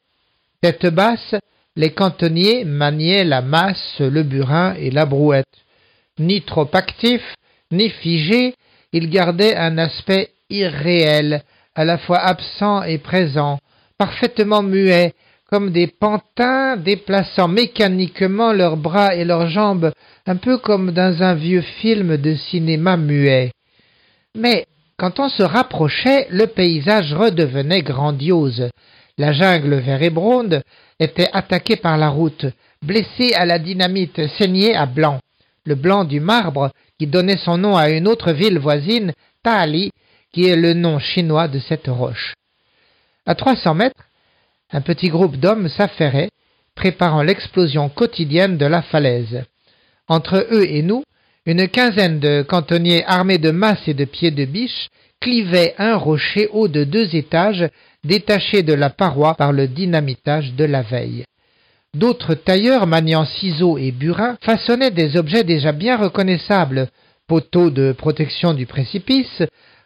tête 0.61 0.87
basse, 0.87 1.35
les 1.76 1.93
cantonniers 1.93 2.64
maniaient 2.64 3.25
la 3.25 3.43
masse, 3.43 3.99
le 3.99 4.23
burin 4.23 4.75
et 4.75 4.91
la 4.91 5.07
brouette. 5.07 5.47
Ni 6.19 6.43
trop 6.43 6.69
actifs, 6.73 7.35
ni 7.71 7.91
figés, 7.91 8.55
ils 8.93 9.11
gardaient 9.11 9.57
un 9.57 9.76
aspect 9.79 10.31
irréel, 10.50 11.43
à 11.75 11.85
la 11.85 11.99
fois 11.99 12.19
absent 12.19 12.83
et 12.85 12.99
présent, 12.99 13.59
parfaitement 13.99 14.62
muets, 14.62 15.12
comme 15.55 15.71
des 15.71 15.87
pantins 15.87 16.77
déplaçant 16.77 17.47
mécaniquement 17.47 18.53
leurs 18.53 18.77
bras 18.77 19.15
et 19.15 19.25
leurs 19.25 19.47
jambes, 19.51 19.93
un 20.27 20.35
peu 20.35 20.59
comme 20.59 20.91
dans 20.91 21.23
un 21.23 21.37
vieux 21.37 21.61
film 21.61 22.17
de 22.17 22.35
cinéma 22.35 22.97
muet. 22.97 23.53
Mais 24.35 24.67
quand 24.97 25.21
on 25.21 25.29
se 25.29 25.45
rapprochait, 25.45 26.27
le 26.31 26.49
paysage 26.49 27.15
redevenait 27.15 27.83
grandiose. 27.83 28.69
La 29.17 29.33
jungle 29.33 29.77
vert 29.77 30.03
et 30.03 30.11
bronde 30.11 30.61
était 30.99 31.31
attaquée 31.33 31.77
par 31.77 31.99
la 31.99 32.09
route, 32.09 32.47
blessée 32.83 33.33
à 33.35 33.47
la 33.47 33.61
dynamite, 33.61 34.27
saignée 34.37 34.75
à 34.75 34.87
blanc. 34.87 35.21
Le 35.65 35.77
blanc 35.77 36.03
du 36.03 36.19
marbre 36.19 36.73
qui 36.99 37.07
donnait 37.07 37.39
son 37.39 37.59
nom 37.59 37.77
à 37.77 37.91
une 37.91 38.09
autre 38.09 38.33
ville 38.33 38.59
voisine, 38.59 39.13
Tali, 39.45 39.93
qui 40.33 40.49
est 40.49 40.57
le 40.57 40.75
nom 40.75 40.99
chinois 40.99 41.47
de 41.47 41.61
cette 41.61 41.87
roche. 41.87 42.35
À 43.25 43.37
trois 43.37 43.55
cents 43.55 43.75
mètres, 43.75 44.03
un 44.75 44.81
petit 44.81 45.09
groupe 45.09 45.37
d'hommes 45.37 45.69
s'affairait, 45.69 46.31
préparant 46.75 47.23
l'explosion 47.23 47.88
quotidienne 47.88 48.59
de 48.59 48.66
la 48.66 48.83
falaise. 48.83 49.45
Entre 50.09 50.47
eux 50.50 50.69
et 50.69 50.83
nous, 50.83 51.04
une 51.47 51.69
quinzaine 51.69 52.19
de 52.19 52.43
cantonniers 52.43 53.04
armés 53.07 53.38
de 53.38 53.52
masses 53.52 53.87
et 53.87 53.95
de 53.95 54.04
pieds 54.04 54.33
de 54.33 54.45
biche 54.45 54.88
clivaient 55.21 55.75
un 55.78 55.97
rocher 55.97 56.49
haut 56.52 56.66
de 56.66 56.83
deux 56.83 57.14
étages 57.14 57.69
détaché 58.02 58.62
de 58.62 58.75
la 58.75 58.90
paroi 58.90 59.35
par 59.35 59.52
le 59.52 59.69
dynamitage 59.69 60.54
de 60.54 60.64
la 60.64 60.83
veille. 60.83 61.25
D'autres 61.95 62.35
tailleurs 62.35 62.88
maniant 62.88 63.25
ciseaux 63.25 63.78
et 63.78 63.93
burins 63.93 64.37
façonnaient 64.43 64.90
des 64.90 65.16
objets 65.16 65.45
déjà 65.45 65.71
bien 65.71 65.97
reconnaissables, 65.97 66.88
poteaux 67.28 67.71
de 67.71 67.93
protection 67.93 68.52
du 68.52 68.66
précipice, 68.66 69.43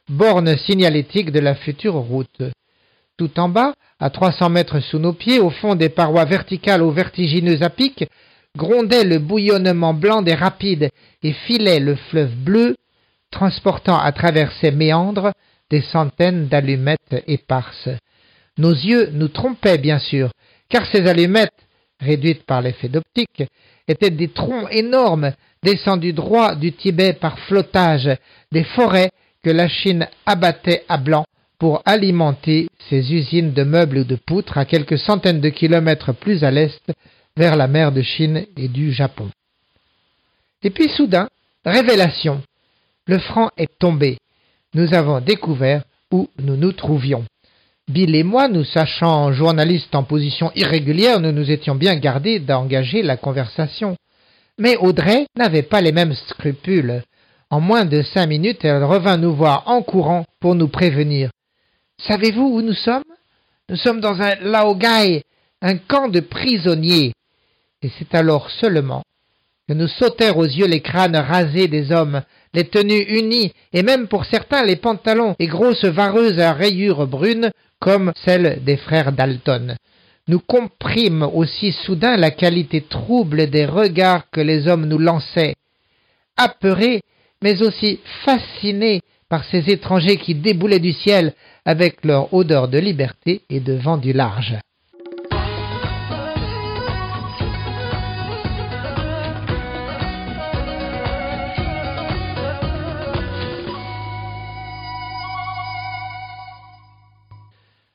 bornes 0.08 0.56
signalétiques 0.66 1.30
de 1.30 1.40
la 1.40 1.54
future 1.54 1.94
route. 1.94 2.42
Tout 3.18 3.40
en 3.40 3.48
bas, 3.48 3.74
à 3.98 4.10
trois 4.10 4.30
cents 4.30 4.48
mètres 4.48 4.78
sous 4.78 5.00
nos 5.00 5.12
pieds, 5.12 5.40
au 5.40 5.50
fond 5.50 5.74
des 5.74 5.88
parois 5.88 6.24
verticales 6.24 6.82
aux 6.82 6.92
vertigineux 6.92 7.60
à 7.64 7.68
pic, 7.68 8.04
grondait 8.56 9.02
le 9.02 9.18
bouillonnement 9.18 9.92
blanc 9.92 10.22
des 10.22 10.34
rapides 10.34 10.88
et 11.24 11.32
filait 11.32 11.80
le 11.80 11.96
fleuve 11.96 12.34
bleu, 12.36 12.76
transportant 13.32 13.98
à 13.98 14.12
travers 14.12 14.52
ses 14.60 14.70
méandres 14.70 15.32
des 15.68 15.82
centaines 15.82 16.46
d'allumettes 16.46 17.24
éparses. 17.26 17.88
Nos 18.56 18.72
yeux 18.72 19.10
nous 19.12 19.28
trompaient 19.28 19.78
bien 19.78 19.98
sûr, 19.98 20.30
car 20.68 20.86
ces 20.86 21.08
allumettes, 21.08 21.66
réduites 22.00 22.44
par 22.44 22.62
l'effet 22.62 22.88
d'optique, 22.88 23.42
étaient 23.88 24.10
des 24.10 24.28
troncs 24.28 24.68
énormes 24.70 25.32
descendus 25.64 26.12
droit 26.12 26.54
du 26.54 26.72
Tibet 26.72 27.14
par 27.14 27.36
flottage, 27.40 28.10
des 28.52 28.64
forêts 28.64 29.10
que 29.42 29.50
la 29.50 29.68
Chine 29.68 30.06
abattait 30.24 30.84
à 30.88 30.98
blanc 30.98 31.24
pour 31.58 31.82
alimenter 31.84 32.68
ses 32.88 33.12
usines 33.12 33.52
de 33.52 33.64
meubles 33.64 33.98
ou 33.98 34.04
de 34.04 34.16
poutres 34.16 34.58
à 34.58 34.64
quelques 34.64 34.98
centaines 34.98 35.40
de 35.40 35.48
kilomètres 35.48 36.12
plus 36.12 36.44
à 36.44 36.50
l'est 36.50 36.92
vers 37.36 37.56
la 37.56 37.66
mer 37.66 37.92
de 37.92 38.02
Chine 38.02 38.46
et 38.56 38.68
du 38.68 38.92
Japon. 38.92 39.28
Et 40.62 40.70
puis 40.70 40.88
soudain, 40.88 41.28
révélation. 41.64 42.42
Le 43.06 43.18
franc 43.18 43.50
est 43.56 43.78
tombé. 43.78 44.18
Nous 44.74 44.94
avons 44.94 45.20
découvert 45.20 45.82
où 46.12 46.28
nous 46.38 46.56
nous 46.56 46.72
trouvions. 46.72 47.24
Bill 47.88 48.14
et 48.14 48.22
moi, 48.22 48.48
nous 48.48 48.64
sachant 48.64 49.32
journalistes 49.32 49.94
en 49.94 50.04
position 50.04 50.52
irrégulière, 50.54 51.20
nous 51.20 51.32
nous 51.32 51.50
étions 51.50 51.74
bien 51.74 51.96
gardés 51.96 52.38
d'engager 52.38 53.02
la 53.02 53.16
conversation. 53.16 53.96
Mais 54.58 54.76
Audrey 54.76 55.26
n'avait 55.36 55.62
pas 55.62 55.80
les 55.80 55.92
mêmes 55.92 56.14
scrupules. 56.28 57.02
En 57.50 57.60
moins 57.60 57.86
de 57.86 58.02
cinq 58.02 58.26
minutes, 58.26 58.64
elle 58.64 58.84
revint 58.84 59.16
nous 59.16 59.34
voir 59.34 59.62
en 59.66 59.82
courant 59.82 60.26
pour 60.40 60.54
nous 60.54 60.68
prévenir. 60.68 61.30
Savez-vous 62.00 62.46
où 62.46 62.62
nous 62.62 62.74
sommes? 62.74 63.04
Nous 63.68 63.76
sommes 63.76 64.00
dans 64.00 64.20
un 64.20 64.36
laogai, 64.36 65.24
un 65.60 65.76
camp 65.76 66.08
de 66.08 66.20
prisonniers. 66.20 67.12
Et 67.82 67.90
c'est 67.98 68.14
alors 68.14 68.50
seulement 68.50 69.02
que 69.68 69.74
nous 69.74 69.88
sautèrent 69.88 70.38
aux 70.38 70.44
yeux 70.44 70.66
les 70.66 70.80
crânes 70.80 71.16
rasés 71.16 71.68
des 71.68 71.92
hommes, 71.92 72.22
les 72.54 72.64
tenues 72.64 73.02
unies, 73.02 73.52
et 73.72 73.82
même 73.82 74.08
pour 74.08 74.24
certains 74.24 74.64
les 74.64 74.76
pantalons 74.76 75.36
et 75.38 75.46
grosses 75.46 75.84
vareuses 75.84 76.38
à 76.38 76.54
rayures 76.54 77.06
brunes, 77.06 77.50
comme 77.78 78.12
celles 78.24 78.64
des 78.64 78.76
frères 78.76 79.12
Dalton. 79.12 79.76
Nous 80.26 80.40
comprîmes 80.40 81.22
aussi 81.22 81.72
soudain 81.72 82.16
la 82.16 82.30
qualité 82.30 82.80
trouble 82.82 83.50
des 83.50 83.66
regards 83.66 84.30
que 84.30 84.40
les 84.40 84.68
hommes 84.68 84.86
nous 84.86 84.98
lançaient. 84.98 85.54
Apeurés, 86.36 87.02
mais 87.42 87.62
aussi 87.62 88.00
fascinés 88.24 89.02
par 89.28 89.44
ces 89.44 89.70
étrangers 89.70 90.16
qui 90.16 90.34
déboulaient 90.34 90.78
du 90.78 90.92
ciel 90.92 91.34
avec 91.64 92.04
leur 92.04 92.32
odeur 92.32 92.68
de 92.68 92.78
liberté 92.78 93.42
et 93.50 93.60
de 93.60 93.74
vent 93.74 93.98
du 93.98 94.12
large. 94.12 94.56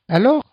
Alors, 0.09 0.43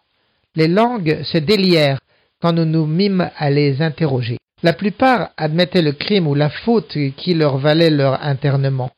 les 0.55 0.69
langues 0.69 1.23
se 1.23 1.37
délièrent 1.37 2.01
quand 2.41 2.55
nous 2.55 2.65
nous 2.65 2.87
mîmes 2.87 3.31
à 3.37 3.51
les 3.51 3.83
interroger. 3.83 4.39
La 4.63 4.73
plupart 4.73 5.31
admettaient 5.37 5.83
le 5.83 5.93
crime 5.93 6.27
ou 6.27 6.35
la 6.35 6.49
faute 6.49 6.97
qui 7.17 7.35
leur 7.35 7.59
valait 7.59 7.91
leur 7.91 8.23
internement. 8.25 8.91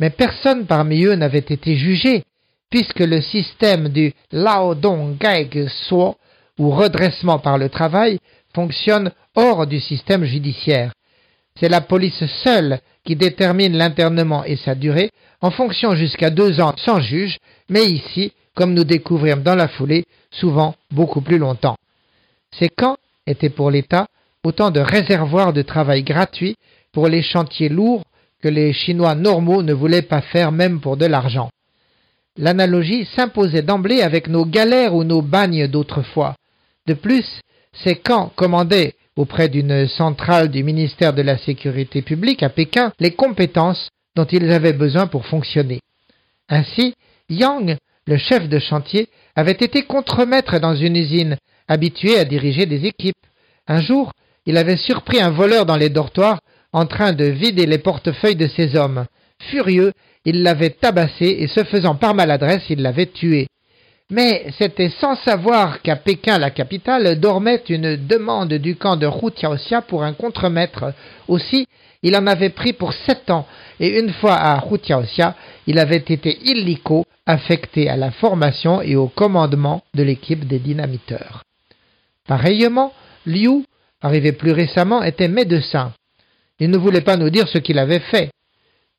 Mais 0.00 0.10
personne 0.10 0.66
parmi 0.66 1.04
eux 1.04 1.14
n'avait 1.14 1.38
été 1.38 1.76
jugé, 1.76 2.24
puisque 2.70 3.00
le 3.00 3.20
système 3.20 3.88
du 3.88 4.12
Lao 4.32 4.74
Dong 4.74 5.16
So, 5.88 6.16
ou 6.58 6.70
redressement 6.70 7.38
par 7.38 7.58
le 7.58 7.68
travail, 7.68 8.18
fonctionne 8.54 9.12
hors 9.34 9.66
du 9.66 9.80
système 9.80 10.24
judiciaire. 10.24 10.92
C'est 11.58 11.68
la 11.68 11.80
police 11.80 12.24
seule 12.42 12.80
qui 13.04 13.16
détermine 13.16 13.76
l'internement 13.76 14.44
et 14.44 14.56
sa 14.56 14.74
durée, 14.74 15.10
en 15.40 15.50
fonction 15.50 15.94
jusqu'à 15.94 16.30
deux 16.30 16.60
ans 16.60 16.74
sans 16.76 17.00
juge, 17.00 17.38
mais 17.68 17.84
ici, 17.84 18.32
comme 18.54 18.74
nous 18.74 18.84
découvrirons 18.84 19.40
dans 19.40 19.54
la 19.54 19.68
foulée, 19.68 20.04
souvent 20.30 20.74
beaucoup 20.90 21.20
plus 21.20 21.38
longtemps. 21.38 21.76
Ces 22.58 22.68
camps 22.68 22.96
étaient 23.26 23.50
pour 23.50 23.70
l'État 23.70 24.06
autant 24.42 24.70
de 24.70 24.80
réservoirs 24.80 25.52
de 25.52 25.62
travail 25.62 26.02
gratuits 26.02 26.56
pour 26.92 27.08
les 27.08 27.22
chantiers 27.22 27.68
lourds 27.68 28.02
les 28.48 28.72
Chinois 28.72 29.14
normaux 29.14 29.62
ne 29.62 29.72
voulaient 29.72 30.02
pas 30.02 30.20
faire 30.20 30.52
même 30.52 30.80
pour 30.80 30.96
de 30.96 31.06
l'argent. 31.06 31.50
L'analogie 32.36 33.06
s'imposait 33.14 33.62
d'emblée 33.62 34.02
avec 34.02 34.28
nos 34.28 34.44
galères 34.44 34.94
ou 34.94 35.04
nos 35.04 35.22
bagnes 35.22 35.68
d'autrefois. 35.68 36.34
De 36.86 36.94
plus, 36.94 37.40
ces 37.84 37.96
camps 37.96 38.32
commandaient, 38.36 38.94
auprès 39.16 39.48
d'une 39.48 39.86
centrale 39.86 40.48
du 40.48 40.64
ministère 40.64 41.12
de 41.12 41.22
la 41.22 41.38
Sécurité 41.38 42.02
publique 42.02 42.42
à 42.42 42.48
Pékin, 42.48 42.92
les 42.98 43.12
compétences 43.12 43.88
dont 44.16 44.26
ils 44.26 44.50
avaient 44.50 44.72
besoin 44.72 45.06
pour 45.06 45.26
fonctionner. 45.26 45.80
Ainsi, 46.48 46.94
Yang 47.30 47.76
le 48.06 48.16
chef 48.16 48.48
de 48.48 48.58
chantier, 48.58 49.08
avait 49.34 49.52
été 49.52 49.82
contremaître 49.82 50.58
dans 50.60 50.76
une 50.76 50.96
usine, 50.96 51.36
habitué 51.68 52.18
à 52.18 52.24
diriger 52.24 52.66
des 52.66 52.86
équipes. 52.86 53.16
Un 53.66 53.80
jour, 53.80 54.12
il 54.46 54.58
avait 54.58 54.76
surpris 54.76 55.20
un 55.20 55.30
voleur 55.30 55.64
dans 55.64 55.76
les 55.76 55.88
dortoirs 55.88 56.40
en 56.74 56.86
train 56.86 57.12
de 57.12 57.24
vider 57.24 57.66
les 57.66 57.78
portefeuilles 57.78 58.36
de 58.36 58.48
ses 58.48 58.76
hommes. 58.76 59.06
Furieux, 59.38 59.92
il 60.24 60.42
l'avait 60.42 60.70
tabassé 60.70 61.36
et 61.38 61.46
se 61.46 61.62
faisant 61.62 61.94
par 61.94 62.14
maladresse, 62.14 62.64
il 62.68 62.82
l'avait 62.82 63.06
tué. 63.06 63.46
Mais 64.10 64.46
c'était 64.58 64.90
sans 65.00 65.14
savoir 65.16 65.80
qu'à 65.82 65.96
Pékin, 65.96 66.36
la 66.38 66.50
capitale, 66.50 67.18
dormait 67.20 67.62
une 67.68 67.96
demande 67.96 68.54
du 68.54 68.74
camp 68.74 68.96
de 68.96 69.06
Hu 69.06 69.80
pour 69.86 70.02
un 70.02 70.14
contremaître. 70.14 70.92
Aussi, 71.28 71.66
il 72.02 72.16
en 72.16 72.26
avait 72.26 72.50
pris 72.50 72.72
pour 72.72 72.92
sept 72.92 73.30
ans, 73.30 73.46
et 73.78 74.00
une 74.00 74.12
fois 74.12 74.34
à 74.34 74.64
Hu 74.66 74.78
il 75.68 75.78
avait 75.78 75.96
été 75.96 76.38
illico 76.42 77.06
affecté 77.24 77.88
à 77.88 77.96
la 77.96 78.10
formation 78.10 78.82
et 78.82 78.96
au 78.96 79.06
commandement 79.06 79.82
de 79.94 80.02
l'équipe 80.02 80.46
des 80.46 80.58
dynamiteurs. 80.58 81.44
Pareillement, 82.26 82.92
Liu, 83.26 83.64
arrivé 84.02 84.32
plus 84.32 84.52
récemment, 84.52 85.02
était 85.04 85.28
médecin. 85.28 85.92
Il 86.60 86.70
ne 86.70 86.78
voulait 86.78 87.00
pas 87.00 87.16
nous 87.16 87.30
dire 87.30 87.48
ce 87.48 87.58
qu'il 87.58 87.78
avait 87.78 88.00
fait. 88.00 88.30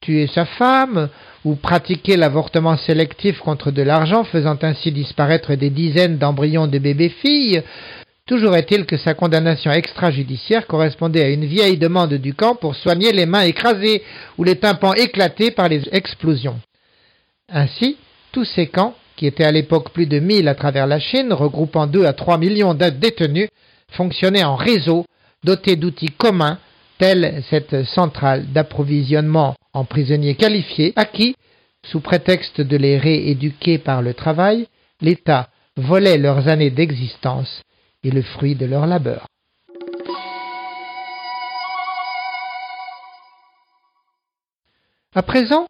Tuer 0.01 0.27
sa 0.27 0.45
femme, 0.45 1.09
ou 1.45 1.55
pratiquer 1.55 2.17
l'avortement 2.17 2.75
sélectif 2.75 3.39
contre 3.39 3.71
de 3.71 3.83
l'argent, 3.83 4.23
faisant 4.23 4.57
ainsi 4.61 4.91
disparaître 4.91 5.53
des 5.53 5.69
dizaines 5.69 6.17
d'embryons 6.17 6.67
de 6.67 6.79
bébés-filles, 6.79 7.61
toujours 8.27 8.55
est-il 8.55 8.85
que 8.85 8.97
sa 8.97 9.13
condamnation 9.13 9.71
extrajudiciaire 9.71 10.65
correspondait 10.65 11.23
à 11.23 11.29
une 11.29 11.45
vieille 11.45 11.77
demande 11.77 12.15
du 12.15 12.33
camp 12.33 12.55
pour 12.55 12.75
soigner 12.75 13.11
les 13.11 13.27
mains 13.27 13.43
écrasées 13.43 14.01
ou 14.37 14.43
les 14.43 14.57
tympans 14.57 14.95
éclatés 14.95 15.51
par 15.51 15.69
les 15.69 15.83
explosions. 15.91 16.59
Ainsi, 17.47 17.97
tous 18.31 18.45
ces 18.45 18.67
camps, 18.67 18.95
qui 19.15 19.27
étaient 19.27 19.45
à 19.45 19.51
l'époque 19.51 19.91
plus 19.91 20.07
de 20.07 20.19
mille 20.19 20.47
à 20.47 20.55
travers 20.55 20.87
la 20.87 20.99
Chine, 20.99 21.31
regroupant 21.31 21.87
deux 21.87 22.05
à 22.05 22.13
trois 22.13 22.39
millions 22.39 22.73
de 22.73 22.89
détenus, 22.89 23.49
fonctionnaient 23.91 24.43
en 24.43 24.55
réseau, 24.55 25.05
dotés 25.43 25.75
d'outils 25.75 26.11
communs, 26.11 26.57
tels 26.97 27.43
cette 27.49 27.83
centrale 27.83 28.51
d'approvisionnement 28.51 29.55
en 29.73 29.85
prisonniers 29.85 30.35
qualifiés, 30.35 30.93
à 30.95 31.05
qui, 31.05 31.35
sous 31.83 31.99
prétexte 31.99 32.61
de 32.61 32.77
les 32.77 32.97
rééduquer 32.97 33.77
par 33.77 34.01
le 34.01 34.13
travail, 34.13 34.67
l'État 35.01 35.49
volait 35.77 36.17
leurs 36.17 36.47
années 36.47 36.71
d'existence 36.71 37.61
et 38.03 38.11
le 38.11 38.21
fruit 38.21 38.55
de 38.55 38.65
leur 38.65 38.87
labeur. 38.87 39.27
À 45.13 45.21
présent, 45.21 45.67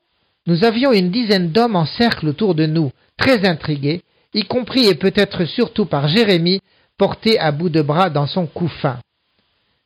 nous 0.48 0.64
avions 0.64 0.92
une 0.92 1.12
dizaine 1.12 1.52
d'hommes 1.52 1.76
en 1.76 1.86
cercle 1.86 2.28
autour 2.28 2.56
de 2.56 2.66
nous, 2.66 2.92
très 3.18 3.48
intrigués, 3.48 4.02
y 4.34 4.44
compris 4.44 4.88
et 4.88 4.96
peut-être 4.96 5.46
surtout 5.46 5.86
par 5.86 6.08
Jérémie, 6.08 6.62
porté 6.98 7.40
à 7.40 7.52
bout 7.52 7.70
de 7.70 7.82
bras 7.82 8.10
dans 8.10 8.28
son 8.28 8.48
couffin. 8.48 9.00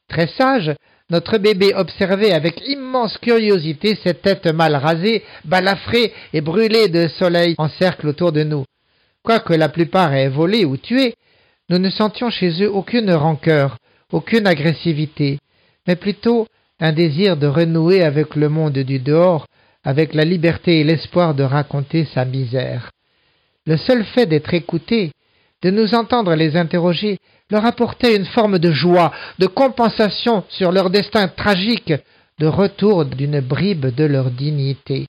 Très 0.07 0.27
sage, 0.27 0.73
notre 1.09 1.37
bébé 1.37 1.73
observait 1.75 2.33
avec 2.33 2.61
immense 2.67 3.17
curiosité 3.17 3.97
cette 4.03 4.21
tête 4.21 4.45
mal 4.47 4.75
rasée, 4.75 5.23
balafrée 5.43 6.13
et 6.33 6.41
brûlée 6.41 6.87
de 6.87 7.07
soleil 7.07 7.55
en 7.57 7.67
cercle 7.67 8.07
autour 8.07 8.31
de 8.31 8.43
nous. 8.43 8.65
Quoique 9.23 9.53
la 9.53 9.69
plupart 9.69 10.13
aient 10.13 10.29
volé 10.29 10.65
ou 10.65 10.77
tué, 10.77 11.15
nous 11.69 11.79
ne 11.79 11.89
sentions 11.89 12.29
chez 12.29 12.63
eux 12.63 12.71
aucune 12.71 13.11
rancœur, 13.11 13.77
aucune 14.11 14.47
agressivité, 14.47 15.39
mais 15.87 15.95
plutôt 15.95 16.47
un 16.79 16.93
désir 16.93 17.37
de 17.37 17.47
renouer 17.47 18.03
avec 18.03 18.35
le 18.35 18.49
monde 18.49 18.77
du 18.79 18.99
dehors, 18.99 19.45
avec 19.83 20.13
la 20.13 20.25
liberté 20.25 20.79
et 20.79 20.83
l'espoir 20.83 21.33
de 21.33 21.43
raconter 21.43 22.05
sa 22.13 22.25
misère. 22.25 22.91
Le 23.65 23.77
seul 23.77 24.03
fait 24.05 24.25
d'être 24.25 24.53
écouté, 24.53 25.11
de 25.61 25.71
nous 25.71 25.93
entendre 25.93 26.35
les 26.35 26.55
interroger, 26.55 27.17
leur 27.49 27.65
apportait 27.65 28.15
une 28.15 28.25
forme 28.25 28.59
de 28.59 28.71
joie, 28.71 29.11
de 29.39 29.47
compensation 29.47 30.43
sur 30.49 30.71
leur 30.71 30.89
destin 30.89 31.27
tragique, 31.27 31.93
de 32.39 32.47
retour 32.47 33.05
d'une 33.05 33.39
bribe 33.41 33.87
de 33.87 34.05
leur 34.05 34.31
dignité. 34.31 35.07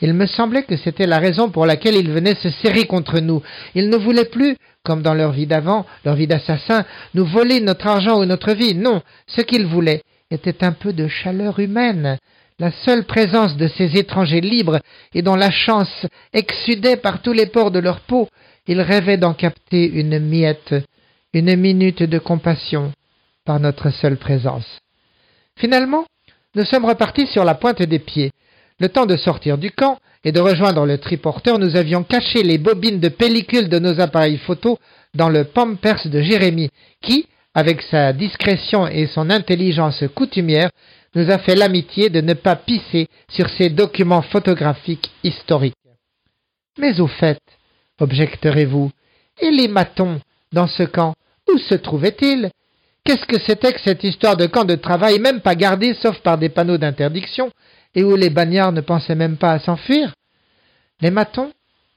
Il 0.00 0.14
me 0.14 0.26
semblait 0.26 0.62
que 0.62 0.76
c'était 0.76 1.06
la 1.06 1.18
raison 1.18 1.50
pour 1.50 1.66
laquelle 1.66 1.96
ils 1.96 2.10
venaient 2.10 2.36
se 2.36 2.50
serrer 2.50 2.86
contre 2.86 3.18
nous. 3.18 3.42
Ils 3.74 3.88
ne 3.90 3.96
voulaient 3.96 4.26
plus, 4.26 4.56
comme 4.84 5.02
dans 5.02 5.14
leur 5.14 5.32
vie 5.32 5.46
d'avant, 5.46 5.86
leur 6.04 6.14
vie 6.14 6.28
d'assassin, 6.28 6.84
nous 7.14 7.24
voler 7.24 7.60
notre 7.60 7.88
argent 7.88 8.20
ou 8.20 8.24
notre 8.24 8.52
vie. 8.52 8.74
Non, 8.74 9.02
ce 9.26 9.40
qu'ils 9.40 9.66
voulaient 9.66 10.02
était 10.30 10.62
un 10.64 10.72
peu 10.72 10.92
de 10.92 11.08
chaleur 11.08 11.58
humaine, 11.58 12.16
la 12.60 12.70
seule 12.70 13.04
présence 13.04 13.56
de 13.56 13.66
ces 13.66 13.96
étrangers 13.96 14.40
libres 14.40 14.78
et 15.14 15.22
dont 15.22 15.36
la 15.36 15.50
chance 15.50 16.06
exsudait 16.32 16.96
par 16.96 17.20
tous 17.20 17.32
les 17.32 17.46
pores 17.46 17.70
de 17.72 17.78
leur 17.80 18.00
peau, 18.00 18.28
ils 18.68 18.80
rêvaient 18.80 19.16
d'en 19.16 19.34
capter 19.34 19.84
une 19.84 20.18
miette, 20.20 20.74
une 21.32 21.56
minute 21.56 22.02
de 22.02 22.18
compassion 22.18 22.92
par 23.44 23.60
notre 23.60 23.90
seule 23.90 24.16
présence. 24.16 24.66
Finalement, 25.56 26.04
nous 26.54 26.64
sommes 26.64 26.86
repartis 26.86 27.26
sur 27.26 27.44
la 27.44 27.54
pointe 27.54 27.82
des 27.82 27.98
pieds. 27.98 28.30
Le 28.80 28.88
temps 28.88 29.06
de 29.06 29.16
sortir 29.16 29.58
du 29.58 29.70
camp 29.70 29.98
et 30.24 30.32
de 30.32 30.40
rejoindre 30.40 30.86
le 30.86 30.98
triporteur, 30.98 31.58
nous 31.58 31.76
avions 31.76 32.02
caché 32.02 32.42
les 32.42 32.58
bobines 32.58 33.00
de 33.00 33.08
pellicule 33.08 33.68
de 33.68 33.78
nos 33.78 34.00
appareils 34.00 34.38
photo 34.38 34.78
dans 35.14 35.28
le 35.28 35.44
pampers 35.44 36.06
de 36.06 36.20
Jérémie, 36.22 36.70
qui, 37.02 37.26
avec 37.54 37.82
sa 37.82 38.12
discrétion 38.12 38.86
et 38.86 39.06
son 39.06 39.30
intelligence 39.30 40.04
coutumière, 40.14 40.70
nous 41.14 41.30
a 41.30 41.38
fait 41.38 41.56
l'amitié 41.56 42.10
de 42.10 42.20
ne 42.20 42.34
pas 42.34 42.56
pisser 42.56 43.08
sur 43.28 43.48
ces 43.50 43.70
documents 43.70 44.22
photographiques 44.22 45.10
historiques. 45.24 45.74
Mais 46.78 47.00
au 47.00 47.06
fait, 47.06 47.40
objecterez-vous, 48.00 48.90
et 49.40 49.50
les 49.50 49.68
matons 49.68 50.20
dans 50.52 50.66
ce 50.66 50.82
camp, 50.82 51.14
où 51.52 51.58
se 51.58 51.74
trouvaient-ils 51.74 52.50
Qu'est-ce 53.04 53.26
que 53.26 53.40
c'était 53.46 53.72
que 53.72 53.80
cette 53.80 54.04
histoire 54.04 54.36
de 54.36 54.46
camp 54.46 54.64
de 54.64 54.74
travail 54.74 55.18
même 55.18 55.40
pas 55.40 55.54
gardé 55.54 55.94
sauf 55.94 56.18
par 56.20 56.36
des 56.36 56.48
panneaux 56.48 56.78
d'interdiction, 56.78 57.50
et 57.94 58.04
où 58.04 58.16
les 58.16 58.30
bagnards 58.30 58.72
ne 58.72 58.80
pensaient 58.80 59.14
même 59.14 59.36
pas 59.36 59.52
à 59.52 59.58
s'enfuir? 59.58 60.12
Les 61.00 61.10
matons? 61.10 61.52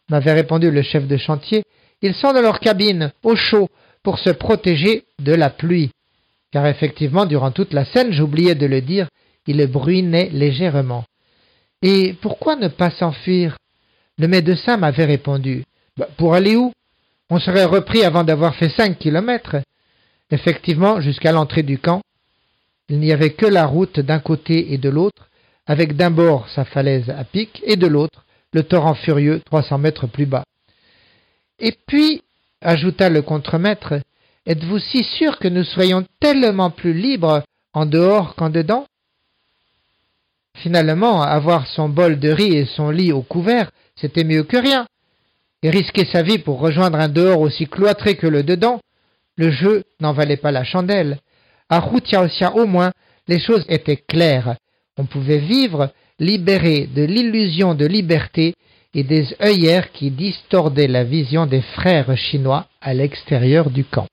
m'avait 0.10 0.34
répondu 0.34 0.72
le 0.72 0.82
chef 0.82 1.08
de 1.08 1.18
chantier, 1.18 1.64
ils 2.02 2.16
sont 2.16 2.34
dans 2.34 2.42
leur 2.42 2.60
cabine, 2.60 3.12
au 3.24 3.36
chaud, 3.36 3.70
pour 4.04 4.20
se 4.20 4.30
protéger 4.30 5.06
de 5.20 5.34
la 5.34 5.50
pluie. 5.50 5.92
Car 6.52 6.66
effectivement, 6.68 7.26
durant 7.26 7.52
toute 7.52 7.74
la 7.74 7.86
scène, 7.86 8.12
j'oubliais 8.12 8.56
de 8.56 8.66
le 8.66 8.82
dire, 8.82 9.08
il 9.48 9.66
bruinait 9.68 10.30
légèrement. 10.34 11.06
Et 11.82 12.14
pourquoi 12.22 12.56
ne 12.56 12.68
pas 12.68 12.92
s'enfuir? 12.92 13.58
Le 14.18 14.28
médecin 14.28 14.78
m'avait 14.78 15.06
répondu. 15.06 15.64
Bah, 15.98 16.08
pour 16.18 16.34
aller 16.34 16.56
où? 16.56 16.72
On 17.32 17.40
serait 17.40 17.66
repris 17.66 18.04
avant 18.04 18.26
d'avoir 18.26 18.56
fait 18.56 18.70
cinq 18.70 19.00
kilomètres. 19.00 19.56
Effectivement, 20.32 21.00
jusqu'à 21.00 21.32
l'entrée 21.32 21.64
du 21.64 21.80
camp, 21.80 22.02
il 22.90 23.00
n'y 23.00 23.14
avait 23.14 23.32
que 23.32 23.46
la 23.46 23.66
route 23.66 24.02
d'un 24.02 24.20
côté 24.20 24.74
et 24.74 24.78
de 24.78 24.90
l'autre, 24.90 25.30
avec 25.66 25.96
d'un 25.96 26.12
bord 26.12 26.50
sa 26.50 26.66
falaise 26.66 27.10
à 27.10 27.24
pic 27.24 27.64
et 27.66 27.78
de 27.78 27.88
l'autre 27.88 28.26
le 28.52 28.64
torrent 28.64 28.96
furieux 28.96 29.42
trois 29.46 29.64
cents 29.64 29.78
mètres 29.78 30.08
plus 30.08 30.26
bas. 30.26 30.44
Et 31.58 31.74
puis, 31.88 32.22
ajouta 32.62 33.10
le 33.10 33.22
contremaître, 33.22 34.02
Êtes-vous 34.46 34.80
si 34.80 35.04
sûr 35.04 35.40
que 35.40 35.48
nous 35.48 35.64
soyons 35.64 36.06
tellement 36.20 36.72
plus 36.72 36.94
libres 36.94 37.44
en 37.74 37.86
dehors 37.86 38.36
qu'en 38.36 38.50
dedans? 38.50 38.86
Finalement, 40.58 41.22
avoir 41.22 41.68
son 41.68 41.88
bol 41.88 42.20
de 42.20 42.30
riz 42.30 42.58
et 42.58 42.66
son 42.66 42.90
lit 42.90 43.14
au 43.14 43.22
couvert, 43.22 43.72
c'était 43.96 44.26
mieux 44.26 44.44
que 44.44 44.58
rien. 44.58 44.88
Et 45.64 45.70
risquer 45.70 46.06
sa 46.06 46.24
vie 46.24 46.40
pour 46.40 46.60
rejoindre 46.60 47.00
un 47.00 47.10
dehors 47.10 47.40
aussi 47.40 47.68
cloîtré 47.68 48.16
que 48.16 48.28
le 48.28 48.44
dedans, 48.44 48.80
le 49.38 49.52
jeu 49.52 49.84
n'en 50.00 50.14
valait 50.14 50.38
pas 50.38 50.52
la 50.52 50.64
chandelle. 50.64 51.20
À 51.70 51.80
Routiaosia 51.80 52.56
au 52.56 52.66
moins, 52.66 52.92
les 53.28 53.40
choses 53.40 53.66
étaient 53.70 53.98
claires. 53.98 54.56
On 54.98 55.06
pouvait 55.06 55.40
vivre 55.40 55.92
libéré 56.20 56.88
de 56.88 57.04
l'illusion 57.04 57.76
de 57.76 57.86
liberté 57.86 58.56
et 58.94 59.04
des 59.04 59.28
œillères 59.42 59.92
qui 59.92 60.12
distordaient 60.12 60.88
la 60.88 61.04
vision 61.04 61.46
des 61.46 61.62
frères 61.62 62.16
chinois 62.18 62.68
à 62.82 62.94
l'extérieur 62.94 63.70
du 63.70 63.86
camp. 63.86 64.08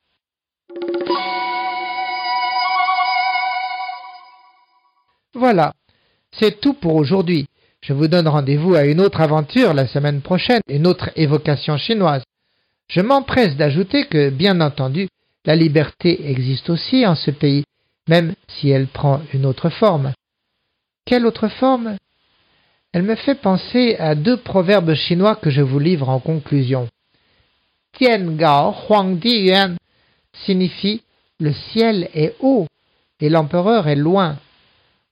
Voilà, 5.34 5.72
c'est 6.32 6.60
tout 6.60 6.74
pour 6.74 6.94
aujourd'hui. 6.94 7.47
Je 7.80 7.92
vous 7.92 8.08
donne 8.08 8.28
rendez-vous 8.28 8.74
à 8.74 8.84
une 8.84 9.00
autre 9.00 9.20
aventure 9.20 9.72
la 9.74 9.86
semaine 9.86 10.20
prochaine, 10.20 10.60
une 10.68 10.86
autre 10.86 11.10
évocation 11.16 11.76
chinoise. 11.76 12.22
Je 12.88 13.00
m'empresse 13.00 13.56
d'ajouter 13.56 14.06
que, 14.06 14.30
bien 14.30 14.60
entendu, 14.60 15.08
la 15.44 15.56
liberté 15.56 16.30
existe 16.30 16.70
aussi 16.70 17.06
en 17.06 17.14
ce 17.14 17.30
pays, 17.30 17.64
même 18.08 18.34
si 18.48 18.70
elle 18.70 18.88
prend 18.88 19.20
une 19.32 19.46
autre 19.46 19.70
forme. 19.70 20.12
Quelle 21.04 21.26
autre 21.26 21.48
forme? 21.48 21.96
Elle 22.92 23.02
me 23.02 23.14
fait 23.14 23.34
penser 23.34 23.96
à 23.98 24.14
deux 24.14 24.38
proverbes 24.38 24.94
chinois 24.94 25.36
que 25.36 25.50
je 25.50 25.62
vous 25.62 25.78
livre 25.78 26.08
en 26.08 26.20
conclusion. 26.20 26.88
Tian 27.92 28.32
Gao 28.32 28.74
Huang 28.88 29.18
Di 29.18 29.46
Yuan 29.46 29.76
signifie 30.44 31.02
le 31.40 31.52
ciel 31.52 32.08
est 32.14 32.34
haut 32.40 32.66
et 33.20 33.28
l'empereur 33.28 33.88
est 33.88 33.96
loin. 33.96 34.38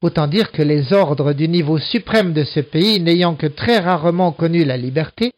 Autant 0.02 0.26
dire 0.26 0.52
que 0.52 0.62
les 0.62 0.92
ordres 0.92 1.32
du 1.32 1.48
niveau 1.48 1.78
suprême 1.78 2.32
de 2.32 2.44
ce 2.44 2.60
pays, 2.60 3.00
n'ayant 3.00 3.34
que 3.34 3.46
très 3.46 3.78
rarement 3.78 4.32
connu 4.32 4.64
la 4.64 4.76
liberté, 4.76 5.32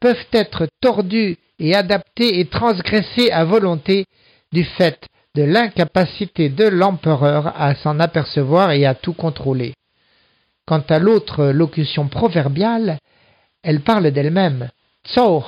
peuvent 0.00 0.26
être 0.32 0.68
tordus 0.80 1.36
et 1.58 1.74
adaptés 1.74 2.38
et 2.38 2.46
transgressés 2.46 3.30
à 3.30 3.44
volonté 3.44 4.06
du 4.52 4.64
fait 4.64 5.06
de 5.34 5.42
l'incapacité 5.42 6.48
de 6.48 6.64
l'empereur 6.64 7.52
à 7.60 7.74
s'en 7.74 7.98
apercevoir 7.98 8.70
et 8.70 8.86
à 8.86 8.94
tout 8.94 9.12
contrôler. 9.12 9.74
Quant 10.66 10.84
à 10.88 10.98
l'autre 10.98 11.46
locution 11.46 12.08
proverbiale, 12.08 12.98
elle 13.62 13.80
parle 13.80 14.10
d'elle-même. 14.12 14.70
Zhou 15.14 15.42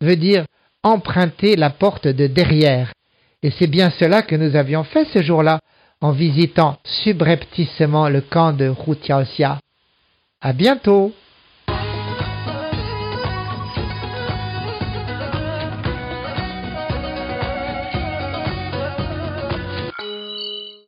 veut 0.00 0.16
dire 0.16 0.44
emprunter 0.82 1.56
la 1.56 1.70
porte 1.70 2.08
de 2.08 2.26
derrière. 2.26 2.92
Et 3.42 3.50
c'est 3.50 3.66
bien 3.66 3.90
cela 3.98 4.22
que 4.22 4.36
nous 4.36 4.56
avions 4.56 4.84
fait 4.84 5.06
ce 5.12 5.22
jour-là 5.22 5.60
en 6.04 6.12
visitant 6.12 6.76
subrepticement 6.84 8.10
le 8.10 8.20
camp 8.20 8.52
de 8.52 8.66
Hu 8.66 9.44
À 10.42 10.52
bientôt! 10.52 11.14